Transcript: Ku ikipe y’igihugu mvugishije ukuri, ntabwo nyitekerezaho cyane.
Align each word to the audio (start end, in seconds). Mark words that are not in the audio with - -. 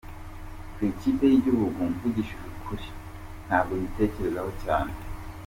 Ku 0.73 0.79
ikipe 0.91 1.23
y’igihugu 1.27 1.79
mvugishije 1.91 2.45
ukuri, 2.53 2.87
ntabwo 3.45 3.71
nyitekerezaho 3.79 4.51
cyane. 4.63 4.93